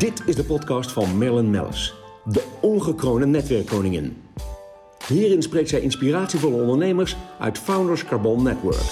[0.00, 4.22] Dit is de podcast van Merlin Mellis, de ongekroonde netwerkkoningin.
[5.06, 8.82] Hierin spreekt zij inspiratievolle ondernemers uit Founders Carbon Network.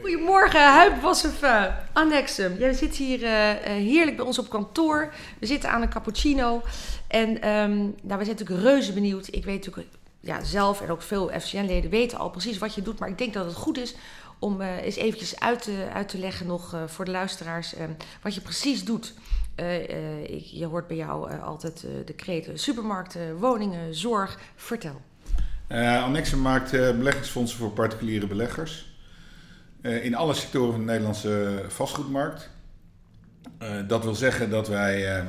[0.00, 2.58] Goedemorgen, Huip Annexum.
[2.58, 3.30] Jij zit hier uh,
[3.62, 5.12] heerlijk bij ons op kantoor.
[5.40, 6.62] We zitten aan een cappuccino.
[7.08, 9.26] En um, nou, we zijn natuurlijk reuze benieuwd.
[9.30, 9.88] Ik weet natuurlijk
[10.26, 12.98] ja, zelf en ook veel FCN-leden weten al precies wat je doet.
[12.98, 13.94] Maar ik denk dat het goed is
[14.38, 17.84] om uh, eens eventjes uit te, uit te leggen nog uh, voor de luisteraars uh,
[18.22, 19.14] wat je precies doet.
[20.26, 24.38] Ik, je hoort bij jou altijd de kreten supermarkten, woningen, zorg.
[24.56, 25.00] Vertel.
[26.02, 28.96] Annexum maakt beleggingsfondsen voor particuliere beleggers.
[29.80, 32.50] in alle sectoren van de Nederlandse vastgoedmarkt.
[33.86, 35.24] dat wil zeggen dat wij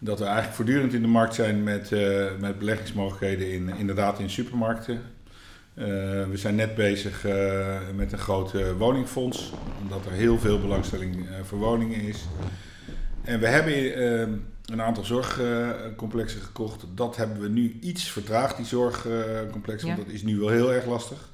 [0.00, 4.30] dat we eigenlijk voortdurend in de markt zijn met, uh, met beleggingsmogelijkheden in, inderdaad in
[4.30, 5.00] supermarkten.
[5.74, 5.86] Uh,
[6.28, 11.58] we zijn net bezig uh, met een groot woningfonds, omdat er heel veel belangstelling voor
[11.58, 12.24] woningen is.
[13.24, 14.00] En we hebben
[14.64, 16.84] een aantal zorgcomplexen gekocht.
[16.94, 19.94] Dat hebben we nu iets vertraagd, die zorgcomplexen, ja.
[19.94, 21.28] want dat is nu wel heel erg lastig.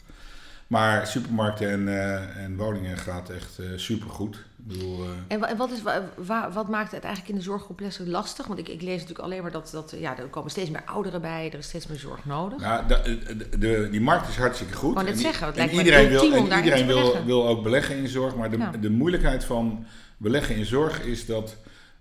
[0.66, 4.44] Maar supermarkten en, uh, en woningen gaat echt uh, supergoed.
[4.56, 5.10] Bedoel, uh...
[5.28, 5.82] En wat, is,
[6.16, 8.46] wa, wat maakt het eigenlijk in de zorgcomplexen lastig?
[8.46, 11.20] Want ik, ik lees natuurlijk alleen maar dat, dat ja, er komen steeds meer ouderen
[11.20, 12.60] bij, er is steeds meer zorg nodig.
[12.60, 15.02] Ja, de, de, de die markt is hartstikke goed.
[15.02, 18.34] Net zeggen, het en lijkt iedereen, wil, en iedereen wil, wil ook beleggen in zorg.
[18.36, 18.70] Maar de, ja.
[18.70, 19.86] de moeilijkheid van
[20.16, 21.56] beleggen in zorg is dat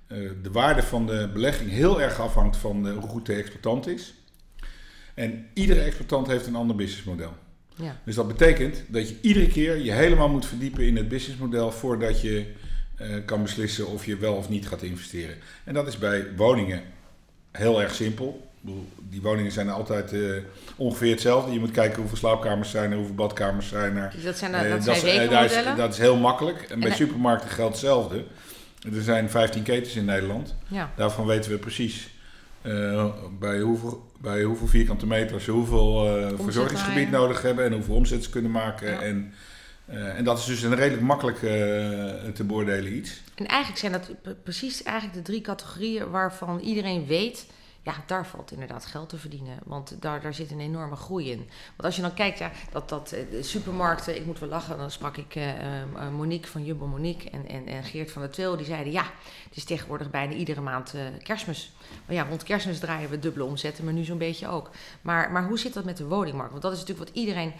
[0.07, 4.13] de waarde van de belegging heel erg afhangt van hoe goed de exploitant is.
[5.13, 7.33] En iedere exploitant heeft een ander businessmodel.
[7.75, 7.97] Ja.
[8.03, 12.21] Dus dat betekent dat je iedere keer je helemaal moet verdiepen in het businessmodel voordat
[12.21, 12.45] je
[13.01, 15.35] uh, kan beslissen of je wel of niet gaat investeren.
[15.63, 16.81] En dat is bij woningen
[17.51, 18.47] heel erg simpel.
[19.09, 20.37] Die woningen zijn altijd uh,
[20.75, 21.53] ongeveer hetzelfde.
[21.53, 24.11] Je moet kijken hoeveel slaapkamers zijn er, hoeveel badkamers zijn er.
[24.13, 26.61] Dus dat zijn, uh, dat zijn dat, is, dat is heel makkelijk.
[26.61, 28.23] En, en bij supermarkten geldt hetzelfde.
[28.94, 30.55] Er zijn 15 ketens in Nederland.
[30.67, 30.91] Ja.
[30.95, 32.09] Daarvan weten we precies
[32.65, 33.05] uh,
[33.39, 38.29] bij, hoeveel, bij hoeveel vierkante meters, hoeveel uh, verzorgingsgebied nodig hebben en hoeveel omzet ze
[38.29, 38.91] kunnen maken.
[38.91, 39.01] Ja.
[39.01, 39.33] En,
[39.89, 41.37] uh, en dat is dus een redelijk makkelijk
[42.33, 43.21] te beoordelen iets.
[43.35, 44.09] En eigenlijk zijn dat
[44.43, 47.45] precies eigenlijk de drie categorieën waarvan iedereen weet
[47.85, 49.59] ja, daar valt inderdaad geld te verdienen.
[49.63, 51.38] Want daar, daar zit een enorme groei in.
[51.38, 54.91] Want als je dan kijkt, ja, dat, dat de supermarkten, ik moet wel lachen, dan
[54.91, 58.66] sprak ik uh, Monique van Jumbo Monique en, en, en Geert van der Twil, die
[58.66, 59.03] zeiden ja,
[59.44, 61.74] het is tegenwoordig bijna iedere maand uh, kerstmis.
[62.06, 64.69] Maar ja, rond kerstmis draaien we dubbele omzetten, maar nu zo'n beetje ook.
[65.01, 66.51] Maar, maar hoe zit dat met de woningmarkt?
[66.51, 67.53] Want dat is natuurlijk wat iedereen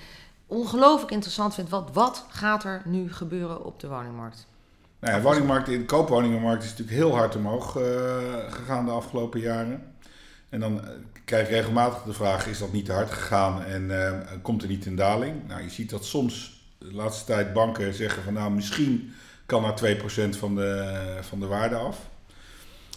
[0.47, 1.69] ongelooflijk interessant vindt.
[1.69, 4.47] Wat, wat gaat er nu gebeuren op de woningmarkt?
[5.00, 7.72] Nou ja, de woningmarkt, de koopwoningenmarkt is natuurlijk heel hard omhoog
[8.50, 9.94] gegaan de afgelopen jaren.
[10.55, 10.89] En dan eh,
[11.25, 14.11] krijg je regelmatig de vraag: is dat niet te hard gegaan en uh,
[14.41, 15.47] komt er niet een daling?
[15.47, 19.13] Nou, je ziet dat soms de laatste tijd banken zeggen van nou, misschien
[19.45, 22.09] kan er 2% van de, van de waarde af.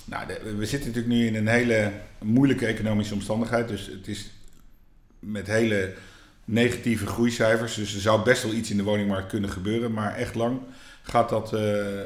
[0.04, 0.26] Nou,
[0.56, 3.69] we zitten natuurlijk nu in een hele moeilijke economische omstandigheid.
[3.69, 4.30] Dus het is
[5.19, 5.94] met hele
[6.44, 7.75] negatieve groeicijfers.
[7.75, 9.92] Dus er zou best wel iets in de woningmarkt kunnen gebeuren.
[9.92, 10.60] Maar echt lang
[11.02, 11.60] gaat dat, uh,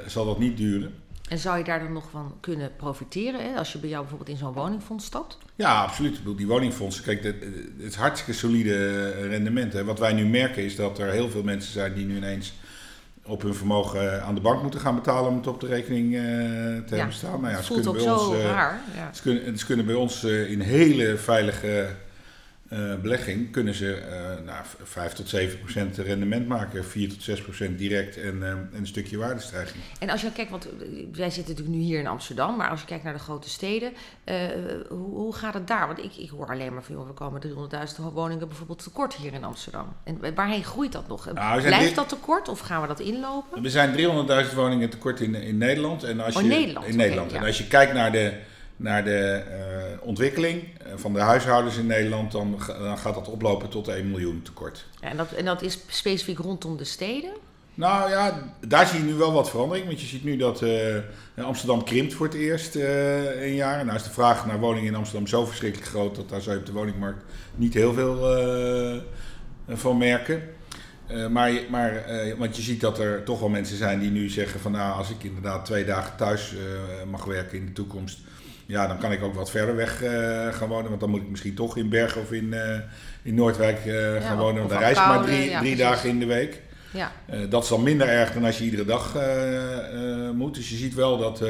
[0.07, 0.95] zal dat niet duren.
[1.33, 3.57] En zou je daar dan nog van kunnen profiteren hè?
[3.57, 5.39] als je bij jou bijvoorbeeld in zo'n woningfonds stapt?
[5.55, 6.21] Ja, absoluut.
[6.37, 7.45] Die woningfondsen, kijk, het
[7.77, 9.73] is hartstikke solide rendement.
[9.73, 9.85] Hè.
[9.85, 12.55] Wat wij nu merken is dat er heel veel mensen zijn die nu ineens
[13.25, 16.21] op hun vermogen aan de bank moeten gaan betalen om het op de rekening uh,
[16.21, 17.41] te ja, hebben staan.
[17.41, 18.81] Nou ja, het voelt ook zo ons, uh, raar.
[18.95, 19.13] Ja.
[19.13, 21.87] Ze, kunnen, ze kunnen bij ons uh, in hele veilige
[22.73, 27.43] uh, belegging kunnen ze uh, nou, 5 tot 7 procent rendement maken, 4 tot 6
[27.43, 29.83] procent direct en, uh, en een stukje waardestijging.
[29.99, 30.69] En als je kijkt, want
[31.13, 33.93] wij zitten natuurlijk nu hier in Amsterdam, maar als je kijkt naar de grote steden,
[34.89, 35.87] hoe, hoe, gaat het daar?
[35.87, 37.43] Want ik, ik hoor alleen maar van, joh, we komen
[37.99, 39.97] 300.000 woningen bijvoorbeeld tekort hier in Amsterdam.
[40.05, 41.33] En waarheen groeit dat nog?
[41.33, 43.65] Nou, Blijft dat tekort of gaan we dat inlopen?
[43.65, 43.97] Er zijn
[44.49, 46.03] 300.000 woningen tekort in, in Nederland.
[46.03, 46.87] En als oh, je, Nederland?
[46.87, 47.29] In Nederland.
[47.29, 48.33] Okay, en als je kijkt naar de
[48.77, 50.63] naar de uh, ontwikkeling
[50.95, 54.87] van de huishoudens in Nederland, dan, dan, gaat dat oplopen tot 1 miljoen tekort.
[55.01, 57.31] Ja, en, dat, en dat is specifiek rondom de steden?
[57.75, 59.87] Nou ja, daar zie je nu wel wat verandering.
[59.87, 60.97] Want je ziet nu dat uh,
[61.37, 63.85] Amsterdam krimpt voor het eerst uh, een jaar.
[63.85, 66.61] Nou is de vraag naar woningen in Amsterdam zo verschrikkelijk groot dat daar zou je
[66.61, 67.25] op de woningmarkt
[67.55, 68.17] niet heel veel
[69.69, 70.43] van merken.
[71.31, 72.05] maar, maar
[72.39, 75.11] want je ziet dat er toch wel mensen zijn die nu zeggen van nou, als
[75.11, 76.55] ik inderdaad twee dagen thuis
[77.11, 78.19] mag werken in de toekomst,
[78.73, 80.89] ja, dan kan ik ook wat verder weg uh, gaan wonen.
[80.89, 82.79] Want dan moet ik misschien toch in Bergen of in, uh,
[83.23, 84.59] in Noordwijk uh, ja, gaan wonen.
[84.59, 86.61] Want dan reis ik maar drie, ja, drie dagen in de week.
[86.91, 87.13] Ja.
[87.49, 89.17] dat is dan minder erg dan als je iedere dag
[90.35, 90.55] moet.
[90.55, 91.43] Dus je ziet wel dat...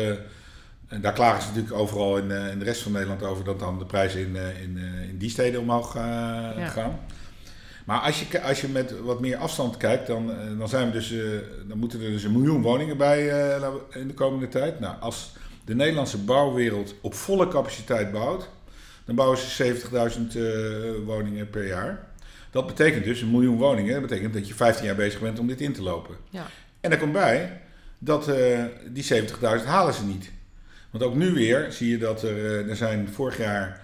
[0.89, 3.45] en daar klagen ze natuurlijk overal in, in de rest van Nederland over...
[3.45, 4.79] dat dan de prijzen in, in,
[5.09, 6.99] in die steden omhoog gaan.
[7.85, 10.93] Maar als je, als je met wat meer afstand kijkt, dan, eh, dan, zijn we
[10.93, 11.19] dus, eh,
[11.69, 14.81] dan moeten er dus een miljoen woningen bij eh, in de komende tijd.
[14.81, 15.33] Nou, als
[15.65, 18.49] de Nederlandse bouwwereld op volle capaciteit bouwt,
[19.05, 19.75] dan bouwen ze
[21.01, 22.11] 70.000 woningen per jaar.
[22.51, 23.93] Dat betekent dus een miljoen woningen.
[23.93, 26.17] Dat betekent dat je 15 jaar bezig bent om dit in te lopen.
[26.31, 26.47] Ja.
[26.81, 27.61] En daar komt bij
[27.99, 28.31] dat
[28.87, 30.31] die 70.000 halen ze niet.
[30.91, 33.81] Want ook nu weer zie je dat er, er zijn vorig jaar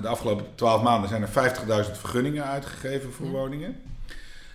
[0.00, 3.76] de afgelopen 12 maanden zijn er 50.000 vergunningen uitgegeven voor woningen.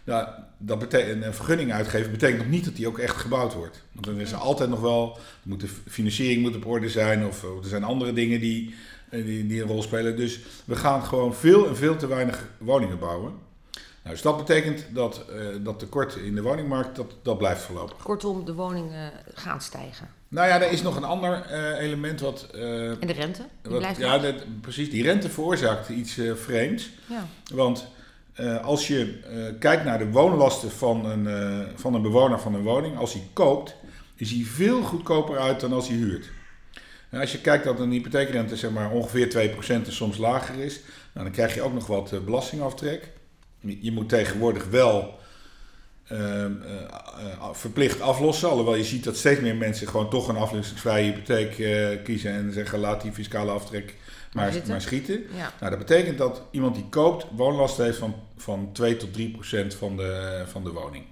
[0.07, 0.27] Nou,
[0.57, 3.83] dat betekent, een vergunning uitgeven betekent nog niet dat die ook echt gebouwd wordt.
[3.92, 7.44] Want dan is er altijd nog wel, moet de financiering moet op orde zijn of,
[7.44, 8.75] er zijn andere dingen die,
[9.09, 10.15] eh, die, die, een rol spelen.
[10.18, 13.33] Dus we gaan gewoon veel en veel te weinig woningen bouwen.
[13.74, 18.04] Nou, dus dat betekent dat uh, dat tekort in de woningmarkt, dat, dat blijft voorlopig.
[18.04, 20.07] Kortom, de woningen gaan stijgen.
[20.27, 22.48] Nou ja, er is nog een ander uh, element wat...
[22.56, 23.42] Uh, en de rente?
[23.62, 24.89] Die wat, blijft ja, dat, precies.
[24.89, 26.89] Die rente veroorzaakt iets vreemds.
[27.06, 27.27] Ja.
[27.54, 27.88] Want
[28.63, 29.19] als je
[29.59, 31.27] kijkt naar de woonlasten van een,
[31.75, 33.75] van een bewoner van een woning, als hij koopt,
[34.15, 36.29] is hij veel goedkoper uit dan als hij huurt.
[37.09, 40.79] En als je kijkt dat een hypotheekrente zeg maar, ongeveer 2% en soms lager is,
[41.13, 43.11] nou, dan krijg je ook nog wat belastingaftrek.
[43.59, 45.19] Je moet tegenwoordig wel
[46.07, 46.51] eh, eh,
[47.51, 48.49] verplicht aflossen.
[48.49, 52.53] Alhoewel je ziet dat steeds meer mensen gewoon toch een aflossingsvrije hypotheek eh, kiezen en
[52.53, 53.95] zeggen laat die fiscale aftrek
[54.37, 55.23] maar, maar schieten.
[55.59, 59.73] Nou, dat betekent dat iemand die koopt woonlasten heeft van, van 2 tot 3 procent
[59.73, 61.05] van de, van de woning.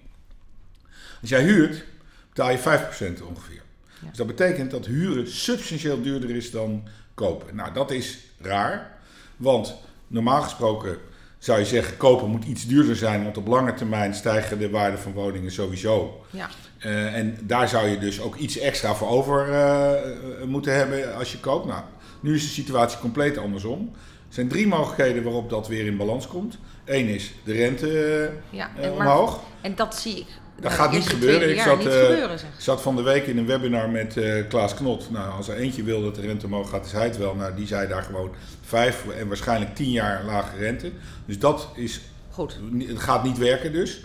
[1.21, 1.85] Als jij huurt,
[2.29, 3.61] betaal je 5 procent ongeveer.
[3.99, 7.55] Dus dat betekent dat huren substantieel duurder is dan kopen.
[7.55, 8.97] Nou, dat is raar,
[9.37, 9.75] want
[10.07, 10.97] normaal gesproken
[11.37, 14.97] zou je zeggen, kopen moet iets duurder zijn, want op lange termijn stijgen de waarde
[14.97, 16.25] van woningen sowieso.
[16.29, 16.49] Ja.
[16.85, 21.31] Uh, en daar zou je dus ook iets extra voor over uh, moeten hebben als
[21.31, 21.65] je koopt.
[21.65, 21.83] Nou,
[22.25, 23.91] nu is de situatie compleet andersom.
[24.27, 26.57] Er zijn drie mogelijkheden waarop dat weer in balans komt.
[26.85, 29.31] Eén is de rente ja, en omhoog.
[29.31, 30.27] Maar, en dat zie ik
[30.61, 31.49] dat gaat niet gebeuren.
[31.49, 35.11] Ik zat, uh, zat, van de week in een webinar met uh, Klaas Knot.
[35.11, 37.35] Nou, als er eentje wil dat de rente omhoog gaat, is hij het wel.
[37.35, 38.31] Nou, die zei daar gewoon
[38.61, 40.91] vijf en waarschijnlijk tien jaar lage rente.
[41.25, 42.01] Dus dat is.
[42.29, 42.59] Goed.
[42.77, 44.03] Het gaat niet werken dus.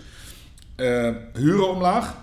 [0.77, 2.15] Uh, huren omlaag.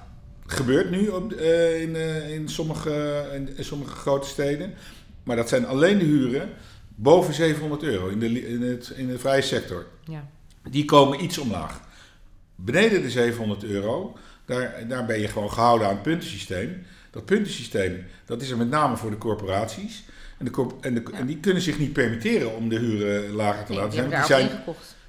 [0.47, 1.97] Gebeurt nu op, in,
[2.31, 4.75] in, sommige, in, sommige grote steden.
[5.29, 6.51] Maar dat zijn alleen de huren
[6.95, 9.87] boven 700 euro in de, in het, in de vrije sector.
[10.05, 10.29] Ja.
[10.71, 11.81] Die komen iets omlaag.
[12.55, 16.87] Beneden de 700 euro, daar, daar ben je gewoon gehouden aan het puntensysteem.
[17.11, 20.05] Dat puntensysteem, dat is er met name voor de corporaties.
[20.39, 23.73] En, de, en, de, en die kunnen zich niet permitteren om de huren lager te
[23.73, 24.11] laten zijn.
[24.11, 24.51] Die, zijn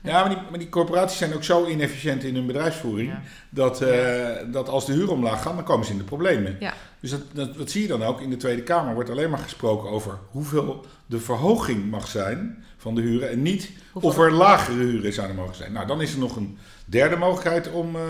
[0.02, 3.14] ja, maar die, maar die, corporaties zijn ook zo inefficiënt in hun bedrijfsvoering.
[3.50, 6.56] Dat, uh, dat als de huur omlaag gaat, dan komen ze in de problemen.
[6.60, 6.74] Ja.
[7.00, 8.94] Dus dat, dat, dat, zie je dan ook in de Tweede Kamer.
[8.94, 13.30] Wordt alleen maar gesproken over hoeveel de verhoging mag zijn van de huren.
[13.30, 15.72] En niet of er lagere huren zouden mogen zijn.
[15.72, 18.02] Nou, dan is er nog een derde mogelijkheid om, uh,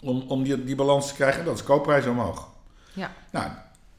[0.00, 1.44] om, om die, die balans te krijgen.
[1.44, 2.48] Dat is koopprijs omhoog.
[2.92, 3.12] Ja.
[3.30, 3.50] Nou,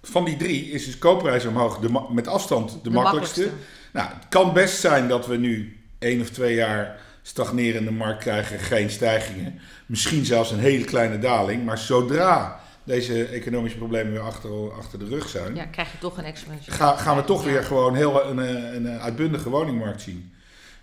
[0.02, 3.42] van die drie is dus koopprijs omhoog de, met afstand de, makkelijkste.
[3.42, 3.78] makkelijkste.
[3.94, 8.60] Nou, het kan best zijn dat we nu één of twee jaar stagnerende markt krijgen,
[8.60, 9.60] geen stijgingen.
[9.86, 11.66] Misschien zelfs een hele kleine daling.
[11.66, 15.56] Maar zodra deze economische problemen weer achter, achter de rug zijn.
[15.56, 16.34] Ja, krijg je toch een.
[16.68, 20.34] Ga, gaan we toch weer gewoon heel een, een, een, uitbundige woningmarkt zien.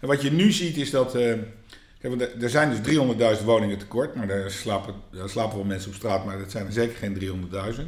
[0.01, 1.17] En wat je nu ziet is dat.
[1.17, 1.33] Uh,
[2.41, 2.97] er zijn dus
[3.39, 4.15] 300.000 woningen tekort.
[4.15, 7.49] Maar daar slapen, daar slapen wel mensen op straat, maar dat zijn er zeker geen
[7.75, 7.83] 300.000.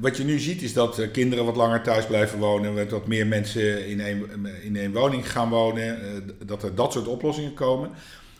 [0.00, 3.26] Wat je nu ziet is dat eh, kinderen wat langer thuis blijven wonen, dat meer
[3.26, 7.90] mensen in één, in woning gaan wonen, eh, dat er dat soort oplossingen komen.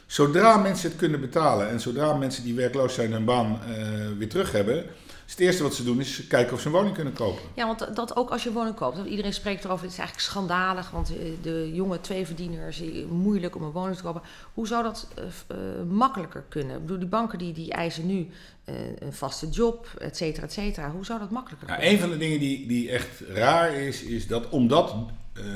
[0.07, 4.29] Zodra mensen het kunnen betalen en zodra mensen die werkloos zijn hun baan uh, weer
[4.29, 4.85] terug hebben,
[5.31, 7.43] is het eerste wat ze doen is kijken of ze een woning kunnen kopen.
[7.55, 9.07] Ja, want dat ook als je een woning koopt.
[9.07, 13.97] Iedereen spreekt erover, het is eigenlijk schandalig, want de jonge tweeverdieners, moeilijk om een woning
[13.97, 14.23] te kopen.
[14.55, 15.57] Hoe zou dat uh,
[15.89, 16.77] makkelijker kunnen?
[16.77, 18.29] Ik bedoel, die banken die, die eisen nu
[18.65, 20.91] uh, een vaste job, et cetera, et cetera.
[20.91, 21.87] Hoe zou dat makkelijker kunnen?
[21.87, 24.95] Ja, een van de dingen die, die echt raar is, is dat omdat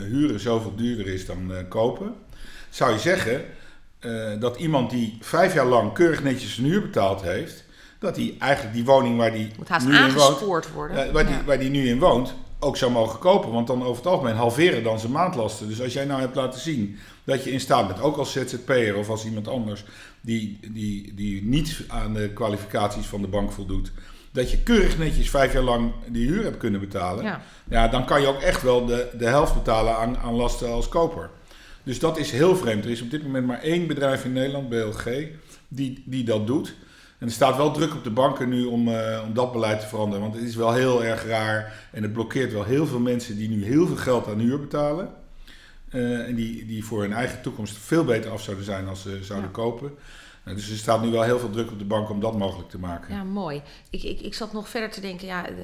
[0.08, 2.14] huren zoveel duurder is dan kopen,
[2.70, 3.44] zou je zeggen
[4.40, 7.63] dat iemand die vijf jaar lang keurig netjes zijn huur betaald heeft,
[8.04, 9.50] dat hij eigenlijk die woning waar die
[9.86, 11.06] nu in woont, worden.
[11.06, 13.52] Uh, waar, die, waar die nu in woont, ook zou mogen kopen.
[13.52, 15.68] Want dan over het algemeen halveren dan zijn maandlasten.
[15.68, 18.96] Dus als jij nou hebt laten zien dat je in staat bent, ook als ZZP'er
[18.96, 19.84] of als iemand anders
[20.20, 23.92] die, die, die niet aan de kwalificaties van de bank voldoet,
[24.32, 27.42] dat je keurig netjes vijf jaar lang die huur hebt kunnen betalen, ja.
[27.68, 30.88] ja dan kan je ook echt wel de, de helft betalen aan, aan lasten als
[30.88, 31.30] koper.
[31.82, 32.84] Dus dat is heel vreemd.
[32.84, 35.26] Er is op dit moment maar één bedrijf in Nederland, BLG,
[35.68, 36.74] die, die dat doet.
[37.24, 39.86] En er staat wel druk op de banken nu om, uh, om dat beleid te
[39.86, 40.20] veranderen.
[40.20, 43.48] Want het is wel heel erg raar en het blokkeert wel heel veel mensen die
[43.48, 45.08] nu heel veel geld aan huur betalen.
[45.90, 49.18] eh, en die, die voor hun eigen toekomst veel beter af zouden zijn als ze
[49.22, 49.90] zouden kopen.
[50.44, 52.78] Dus er staat nu wel heel veel druk op de bank om dat mogelijk te
[52.78, 53.14] maken.
[53.14, 53.62] Ja, mooi.
[53.90, 55.56] Ik, ik, ik zat nog verder te denken, ja, uh,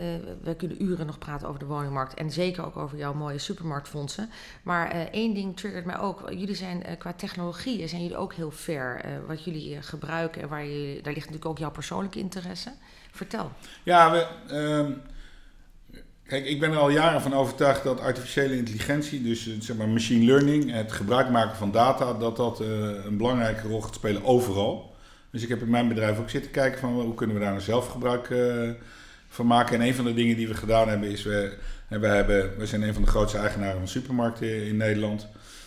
[0.42, 4.30] we kunnen uren nog praten over de woningmarkt en zeker ook over jouw mooie supermarktfondsen.
[4.62, 6.30] Maar uh, één ding triggert mij ook.
[6.30, 9.04] Jullie zijn uh, qua technologieën zijn jullie ook heel ver.
[9.26, 12.72] wat jullie gebruiken en waar jullie, daar ligt natuurlijk ook jouw persoonlijke interesse.
[13.10, 13.50] Vertel.
[13.82, 14.92] Ja, we, ehm,
[16.30, 19.88] Kijk, ik ben er al jaren van overtuigd dat artificiële intelligentie, dus eh, zeg maar
[19.88, 22.68] machine learning, het gebruik maken van data, dat dat uh,
[23.04, 24.94] een belangrijke rol gaat spelen overal.
[25.30, 27.62] Dus ik heb in mijn bedrijf ook zitten kijken van hoe kunnen we daar nou
[27.62, 28.70] zelf gebruik uh,
[29.28, 29.80] van maken.
[29.80, 31.56] En een van de dingen die we gedaan hebben is, we,
[31.88, 35.26] we, hebben, we zijn een van de grootste eigenaren van supermarkten in Nederland.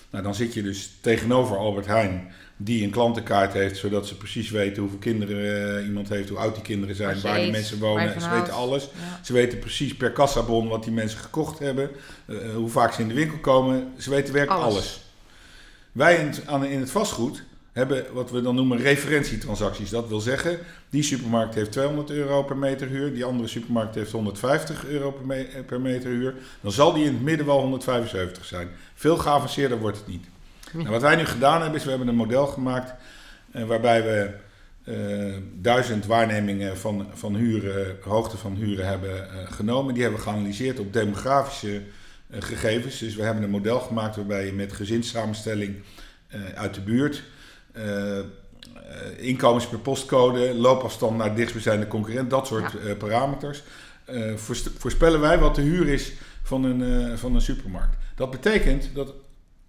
[0.09, 4.49] Nou, dan zit je dus tegenover Albert Heijn die een klantenkaart heeft, zodat ze precies
[4.49, 8.21] weten hoeveel kinderen uh, iemand heeft, hoe oud die kinderen zijn, waar die mensen wonen.
[8.21, 8.89] Ze weten alles.
[9.23, 11.89] Ze weten precies per kassabon wat die mensen gekocht hebben,
[12.25, 13.93] uh, hoe vaak ze in de winkel komen.
[13.97, 14.75] Ze weten werkelijk alles.
[14.75, 15.01] alles.
[15.91, 19.89] Wij in het, in het vastgoed hebben wat we dan noemen referentietransacties.
[19.89, 24.11] Dat wil zeggen, die supermarkt heeft 200 euro per meter huur, die andere supermarkt heeft
[24.11, 26.35] 150 euro per, me per meter huur.
[26.61, 28.69] Dan zal die in het midden wel 175 zijn.
[28.95, 30.25] Veel geavanceerder wordt het niet.
[30.73, 32.93] Nou, wat wij nu gedaan hebben, is we hebben een model gemaakt
[33.55, 34.29] uh, waarbij we
[34.83, 39.93] uh, duizend waarnemingen van, van huren, hoogte van huren hebben uh, genomen.
[39.93, 41.81] Die hebben we geanalyseerd op demografische
[42.31, 42.99] gegevens.
[42.99, 45.75] Dus we hebben een model gemaakt waarbij je met gezinssamenstelling
[46.55, 47.23] uit de buurt,
[49.17, 52.95] inkomens per postcode, loopafstand naar dichtstbijzijnde concurrent, dat soort ja.
[52.95, 53.63] parameters,
[54.77, 56.13] voorspellen wij wat de huur is
[56.43, 57.95] van een, van een supermarkt.
[58.15, 59.13] Dat betekent dat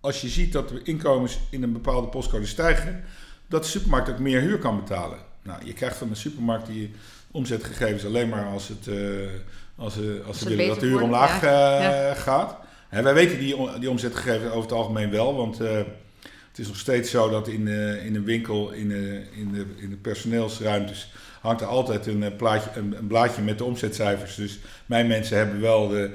[0.05, 3.05] als je ziet dat de inkomens in een bepaalde postcode stijgen,
[3.47, 5.19] dat de supermarkt ook meer huur kan betalen.
[5.43, 6.91] Nou, je krijgt van een supermarkt die
[7.31, 9.29] omzetgegevens alleen maar als, het, uh,
[9.77, 12.57] als, uh, als ze willen dat de huur omlaag uh, gaat.
[12.89, 17.11] En wij weten die, die omzetgegevens over het algemeen wel, want het is nog steeds
[17.11, 17.69] zo dat in,
[18.03, 18.91] in een winkel, in,
[19.33, 23.65] in, de, in de personeelsruimtes, hangt er altijd een, plaatje, een, een, blaadje met de
[23.65, 24.35] omzetcijfers.
[24.35, 26.15] Dus mijn mensen hebben wel de,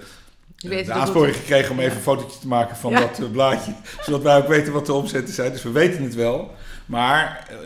[0.60, 3.74] de aansporing gekregen om even een fotootje te maken van dat uh, blaadje.
[4.06, 5.52] Zodat wij ook weten wat de omzetten zijn.
[5.52, 6.52] Dus we weten het wel.
[6.86, 7.58] Maar uh,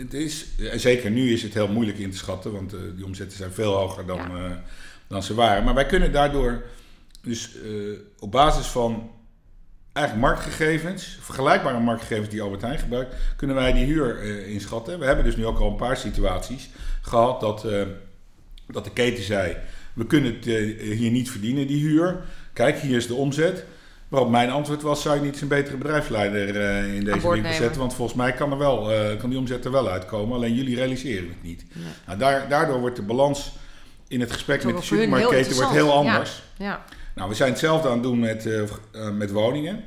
[0.00, 2.52] het is, en zeker nu is het heel moeilijk in te schatten.
[2.52, 4.62] Want uh, die omzetten zijn veel hoger dan, ja.
[5.08, 5.64] dan ze waren.
[5.64, 6.62] Maar wij kunnen daardoor
[7.22, 7.50] dus
[8.18, 9.10] op basis van
[9.92, 14.98] eigenlijk marktgegevens, vergelijkbare marktgegevens die Albert Heijn gebruikt, kunnen wij die huur inschatten.
[14.98, 16.68] We hebben dus nu ook al een paar situaties
[17.00, 17.66] gehad dat,
[18.66, 19.56] dat de keten zei
[19.98, 22.20] we kunnen het eh, hier niet verdienen, die huur.
[22.52, 23.64] Kijk, hier is de omzet.
[24.08, 27.80] Waarop mijn antwoord was, zou je niet een betere bedrijfsleider uh, in deze winkel zetten?
[27.80, 30.76] Want volgens mij kan, er wel, uh, kan die omzet er wel uitkomen, alleen jullie
[30.76, 31.64] realiseren het niet.
[31.72, 31.84] Nee.
[32.06, 33.52] Nou, daar, daardoor wordt de balans
[34.08, 36.42] in het gesprek met de supermarktketen wordt heel anders.
[36.58, 36.64] Ja.
[36.64, 36.84] ja.
[37.14, 38.62] Nou, we zijn hetzelfde aan het doen met, uh,
[39.10, 39.84] met woningen.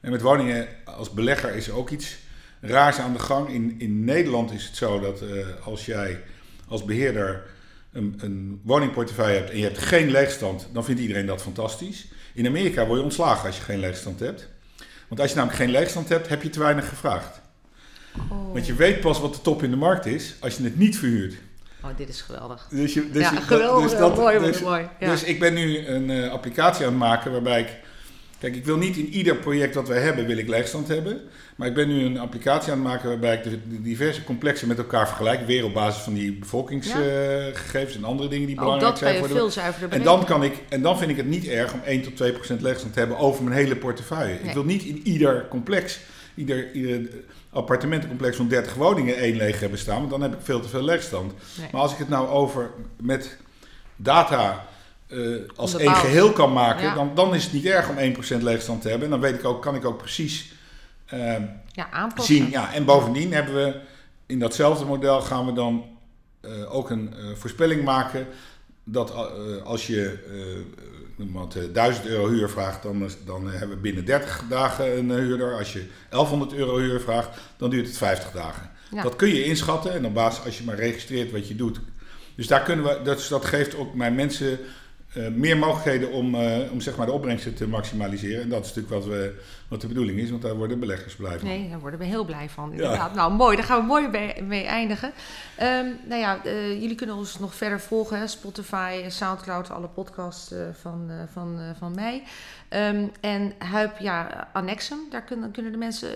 [0.00, 2.16] En met woningen als belegger is er ook iets
[2.60, 3.48] raars aan de gang.
[3.48, 5.22] In, in Nederland is het zo dat
[5.64, 6.20] als jij
[6.68, 7.42] als beheerder
[7.92, 12.06] een, een woningportefeuille hebt en je hebt geen leegstand, dan vindt iedereen dat fantastisch.
[12.34, 14.48] In Amerika word je ontslagen als je geen leegstand hebt.
[15.08, 17.40] Want als je namelijk geen leegstand hebt, heb je te weinig gevraagd.
[18.30, 18.52] Oh.
[18.52, 20.98] Want je weet pas wat de top in de markt is als je het niet
[20.98, 21.34] verhuurt.
[21.84, 22.66] Oh, dit is geweldig.
[22.70, 23.90] Dus je, dus ja, geweldig.
[23.90, 24.88] Dus dat, mooi, dus, mooi.
[25.00, 25.10] Ja.
[25.10, 27.80] Dus ik ben nu een uh, applicatie aan het maken waarbij ik
[28.42, 31.20] Kijk, ik wil niet in ieder project dat wij hebben, wil ik leegstand hebben.
[31.56, 34.78] Maar ik ben nu een applicatie aan het maken waarbij ik de diverse complexen met
[34.78, 35.46] elkaar vergelijk.
[35.46, 37.98] Weer op basis van die bevolkingsgegevens ja.
[37.98, 39.18] en andere dingen die Ook belangrijk zijn.
[39.18, 41.80] voor veel zuiverder en dan, kan ik, en dan vind ik het niet erg om
[41.84, 44.34] 1 tot 2 procent leegstand te hebben over mijn hele portefeuille.
[44.34, 44.48] Nee.
[44.48, 46.00] Ik wil niet in ieder complex,
[46.34, 47.08] ieder, ieder
[47.50, 49.98] appartementencomplex van 30 woningen één leeg hebben staan.
[49.98, 51.32] Want dan heb ik veel te veel leegstand.
[51.58, 51.68] Nee.
[51.72, 53.36] Maar als ik het nou over met
[53.96, 54.66] data
[55.12, 56.94] uh, als één geheel kan maken, ja.
[56.94, 57.96] dan, dan is het niet erg om
[58.40, 59.04] 1% leegstand te hebben.
[59.04, 60.52] En dan weet ik ook, kan ik ook precies
[61.14, 61.34] uh,
[61.72, 62.50] ja, zien.
[62.50, 63.80] Ja, en bovendien hebben we
[64.26, 65.84] in datzelfde model gaan we dan
[66.40, 68.26] uh, ook een voorspelling maken
[68.84, 69.14] dat
[69.64, 70.18] als je
[71.16, 75.58] wat, 1000 euro huur vraagt, dan, dan hebben we binnen 30 dagen een huurder.
[75.58, 78.70] Als je 1100 euro huur vraagt, dan duurt het 50 dagen.
[78.90, 79.02] Ja.
[79.02, 81.80] Dat kun je inschatten en op basis als je maar registreert wat je doet.
[82.34, 84.58] Dus daar kunnen we, dat, dat geeft ook mijn mensen
[85.16, 88.42] uh, meer mogelijkheden om, uh, om zeg maar de opbrengsten te maximaliseren.
[88.42, 91.38] En dat is natuurlijk wat, we, wat de bedoeling is, want daar worden beleggers blij
[91.38, 91.48] van.
[91.48, 92.70] Nee, daar worden we heel blij van.
[92.70, 93.10] Inderdaad.
[93.10, 93.16] Ja.
[93.16, 93.56] Nou, mooi.
[93.56, 94.08] Daar gaan we mooi
[94.42, 95.12] mee, eindigen.
[95.62, 98.18] Um, nou ja, uh, jullie kunnen ons nog verder volgen.
[98.18, 98.26] Hè?
[98.26, 102.22] Spotify, Soundcloud, alle podcasts van, van, van mij.
[102.70, 106.08] Um, en Huip, ja, Annexum, daar kunnen, kunnen de mensen,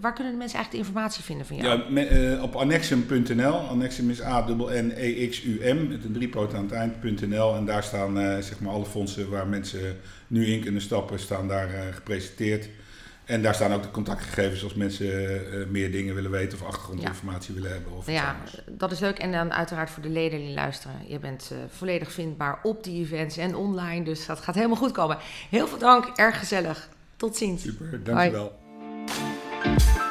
[0.00, 1.68] waar kunnen de mensen eigenlijk de informatie vinden van jou?
[1.68, 3.54] Ja, me, op annexum.nl.
[3.54, 7.54] Annexum is A-N-E-X-U-M, met een driepoot aan het eind.nl.
[7.54, 11.68] En daar staan zeg maar alle fondsen waar mensen nu in kunnen stappen, staan daar
[11.92, 12.68] gepresenteerd.
[13.28, 15.06] En daar staan ook de contactgegevens als mensen
[15.52, 17.92] eh, meer dingen willen weten of achtergrondinformatie willen hebben.
[17.92, 19.18] Of ja, dat is leuk.
[19.18, 20.96] En dan uiteraard voor de leden die luisteren.
[21.06, 24.04] Je bent eh, volledig vindbaar op die events en online.
[24.04, 25.18] Dus dat gaat helemaal goed komen.
[25.50, 26.06] Heel veel dank.
[26.16, 26.88] Erg gezellig.
[27.16, 27.62] Tot ziens.
[27.62, 28.58] Super, dankjewel.
[29.62, 30.07] Hoi.